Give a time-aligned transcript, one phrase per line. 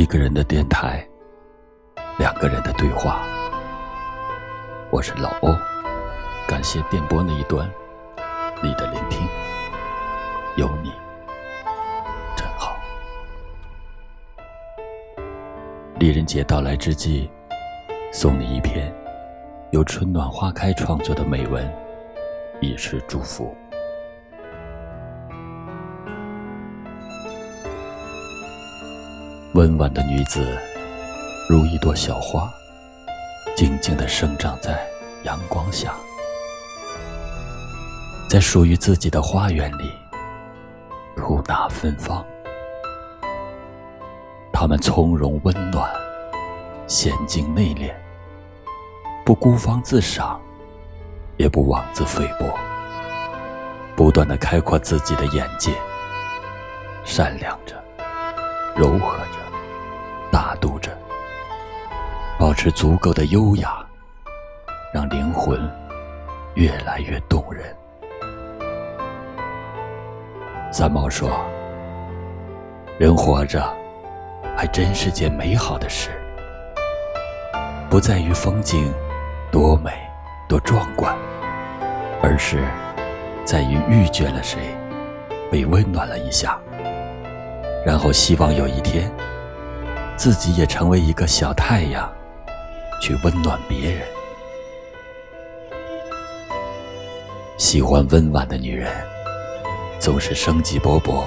[0.00, 1.06] 一个人的电台，
[2.18, 3.22] 两个人的对话。
[4.90, 5.54] 我是老欧，
[6.48, 7.70] 感谢电波那一端
[8.62, 9.28] 你的聆听，
[10.56, 10.90] 有你
[12.34, 12.74] 真好。
[15.98, 17.30] 丽人节到来之际，
[18.10, 18.90] 送你一篇
[19.70, 21.70] 由春暖花开创作的美文，
[22.62, 23.54] 以示祝福。
[29.54, 30.56] 温婉的女子，
[31.48, 32.48] 如一朵小花，
[33.56, 34.80] 静静地生长在
[35.24, 35.92] 阳光下，
[38.28, 39.90] 在属于自己的花园里
[41.16, 42.24] 吐纳芬芳。
[44.52, 45.90] 她们从容温暖，
[46.86, 47.92] 娴静内敛，
[49.26, 50.40] 不孤芳自赏，
[51.38, 52.46] 也不妄自菲薄，
[53.96, 55.72] 不断地开阔自己的眼界，
[57.04, 57.74] 善良着，
[58.76, 59.39] 柔和着。
[62.50, 63.78] 保持足够的优雅，
[64.92, 65.56] 让灵魂
[66.54, 67.72] 越来越动人。
[70.72, 71.30] 三毛说
[72.98, 73.72] ：“人活着，
[74.56, 76.10] 还真是件美好的事，
[77.88, 78.92] 不在于风景
[79.52, 79.92] 多美
[80.48, 81.16] 多壮观，
[82.20, 82.64] 而是
[83.44, 84.58] 在于遇见了谁，
[85.52, 86.58] 被温暖了一下，
[87.86, 89.08] 然后希望有一天。”
[90.16, 92.12] 自己也成为一个小太阳，
[93.00, 94.06] 去温暖别人。
[97.58, 98.92] 喜欢温婉的女人，
[99.98, 101.24] 总是生机勃勃、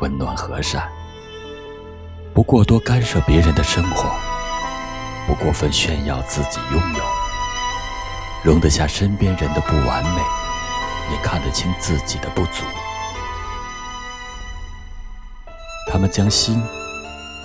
[0.00, 0.88] 温暖和善，
[2.32, 4.10] 不过多干涉别人的生活，
[5.26, 7.04] 不过分炫耀自己拥有，
[8.42, 10.22] 容得下身边人的不完美，
[11.12, 12.64] 也看得清自己的不足。
[15.90, 16.62] 他们将心。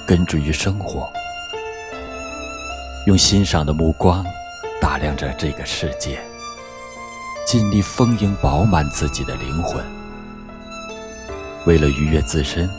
[0.08, 1.10] 根植于生活，
[3.08, 4.24] 用欣赏的目光
[4.80, 6.22] 打量着这个世界，
[7.48, 9.84] 尽力丰盈饱满自己的灵魂。
[11.66, 12.70] 为了愉悦自身，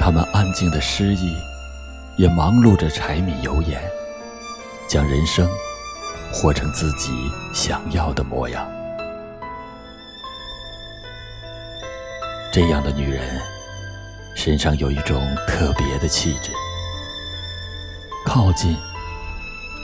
[0.00, 1.36] 他们安静的诗意，
[2.16, 3.78] 也忙碌着柴米油盐，
[4.88, 5.46] 将人生
[6.32, 7.12] 活成自己
[7.52, 8.66] 想要的模样。
[12.50, 13.38] 这样的女人。
[14.38, 16.52] 身上有一种特别的气质，
[18.36, 18.76] 靠近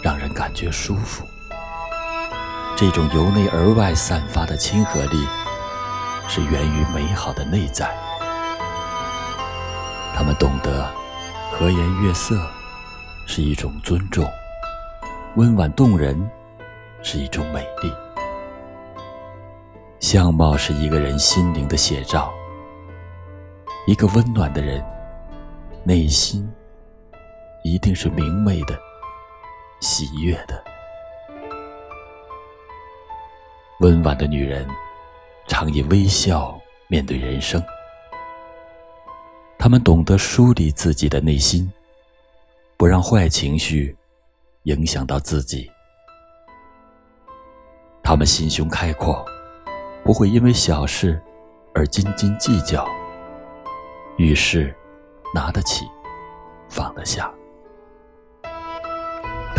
[0.03, 1.25] 让人感觉舒服。
[2.77, 5.27] 这种由内而外散发的亲和力，
[6.29, 7.91] 是源于美好的内在。
[10.15, 10.87] 他们懂得
[11.51, 12.47] 和颜悦色
[13.27, 14.31] 是一种尊重，
[15.37, 16.31] 温婉动人
[17.03, 17.91] 是一种美丽。
[19.99, 22.31] 相貌是一个人心灵的写照。
[23.87, 24.85] 一个温暖的人，
[25.85, 26.47] 内心
[27.63, 28.79] 一定是明媚的、
[29.81, 30.63] 喜悦的。
[33.81, 34.69] 温婉的女人，
[35.49, 37.63] 常以微笑面对人生。
[39.59, 41.73] 她们懂得梳理自己的内心，
[42.77, 43.97] 不让坏情绪
[44.65, 45.71] 影响到自己。
[48.03, 49.25] 她们心胸开阔，
[50.05, 51.21] 不会因为小事
[51.75, 52.87] 而斤斤计较。
[54.17, 54.75] 遇事
[55.35, 55.87] 拿得起，
[56.69, 57.33] 放得下。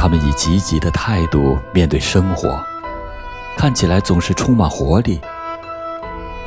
[0.03, 2.61] 他们以积极的态度面对生活，
[3.55, 5.17] 看起来总是充满活力。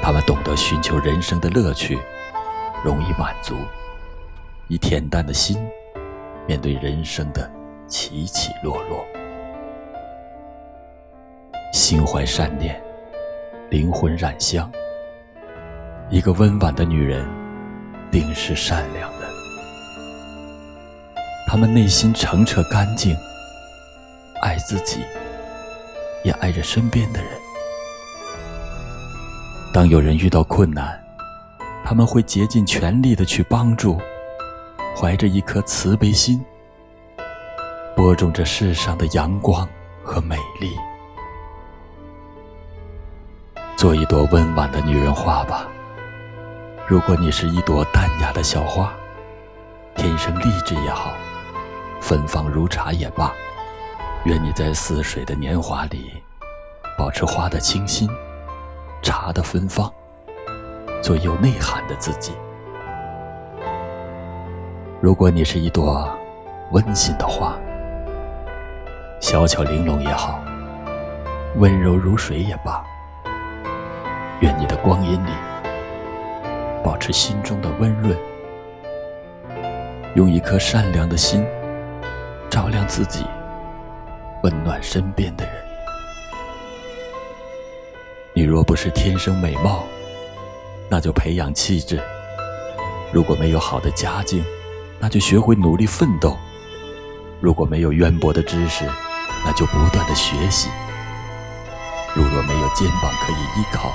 [0.02, 1.98] 他们懂得寻求人生的乐趣，
[2.84, 3.54] 容易满足，
[4.68, 5.56] 以恬淡的心
[6.46, 7.50] 面对人生的
[7.88, 9.02] 起起落落。
[11.72, 12.78] 心怀善念，
[13.70, 14.70] 灵魂染香。
[16.10, 17.26] 一个温婉的女人。
[18.10, 19.26] 定是善良的，
[21.48, 23.16] 他们内心澄澈干净，
[24.42, 25.04] 爱自己，
[26.24, 27.30] 也爱着身边的人。
[29.72, 30.98] 当有人遇到困难，
[31.84, 34.00] 他们会竭尽全力的去帮助，
[34.96, 36.44] 怀着一颗慈悲心，
[37.94, 39.68] 播种着世上的阳光
[40.02, 40.76] 和美丽。
[43.76, 45.68] 做一朵温婉的女人花吧。
[46.88, 48.94] 如果你是一朵淡雅的小花，
[49.96, 51.12] 天生丽质也好，
[52.00, 53.34] 芬芳如茶也罢，
[54.24, 56.10] 愿你在似水的年华里，
[56.98, 58.08] 保持花的清新，
[59.02, 59.92] 茶的芬芳，
[61.00, 62.32] 做有内涵的自己。
[65.00, 66.08] 如果你是一朵
[66.72, 67.56] 温馨的花，
[69.20, 70.40] 小巧玲珑也好，
[71.56, 72.84] 温柔如水也罢，
[74.40, 75.30] 愿你的光阴里。
[76.82, 78.16] 保持心中的温润，
[80.14, 81.44] 用一颗善良的心
[82.48, 83.24] 照亮自己，
[84.46, 85.54] 温暖身边的人。
[88.32, 89.84] 你若不是天生美貌，
[90.88, 91.98] 那就培养气质；
[93.12, 94.44] 如果没有好的家境，
[95.00, 96.38] 那就学会努力奋斗；
[97.40, 98.84] 如果没有渊博的知识，
[99.44, 100.68] 那就不断的学习；
[102.14, 103.92] 如若没有肩膀可以依靠，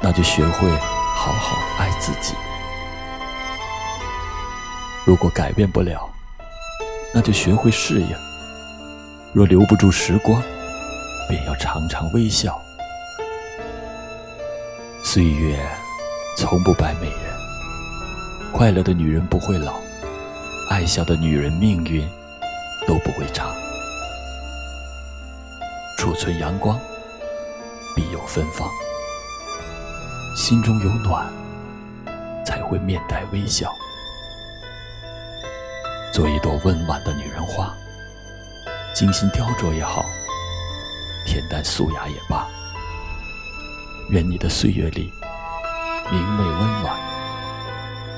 [0.00, 2.34] 那就学会好好爱自己。
[5.04, 6.08] 如果改变不了，
[7.12, 8.16] 那就学会适应；
[9.32, 10.42] 若留不住时光，
[11.28, 12.60] 便要常常微笑。
[15.04, 15.56] 岁月
[16.36, 19.74] 从不败美人，快乐的女人不会老，
[20.68, 22.08] 爱笑的女人命运
[22.88, 23.54] 都不会差。
[25.96, 26.76] 储存阳光，
[27.94, 28.68] 必有芬芳；
[30.36, 31.32] 心中有暖，
[32.44, 33.72] 才会面带微笑。
[36.12, 37.72] 做一朵温婉的女人花，
[39.00, 40.04] 精心雕琢也好，
[41.26, 42.46] 恬淡素雅也罢。
[44.10, 45.10] 愿你的岁月里
[46.10, 47.00] 明媚温暖，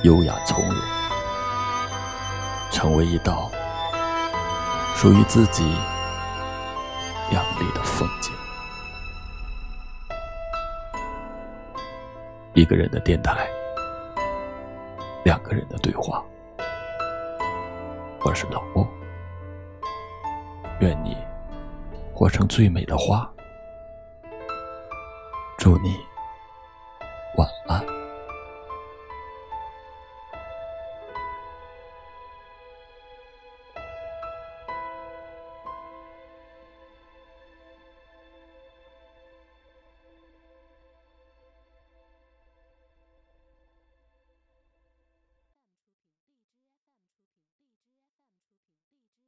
[0.02, 0.76] 优雅从容，
[2.72, 3.48] 成为一道
[4.96, 5.62] 属于自己
[7.30, 8.32] 亮丽的风景。
[12.54, 13.48] 一个人的电台，
[15.24, 16.24] 两个人的对话。
[18.24, 18.84] 我是老莫，
[20.82, 21.16] 愿你
[22.12, 23.30] 活成最美的花。
[25.56, 25.94] 祝你
[27.36, 27.91] 晚安。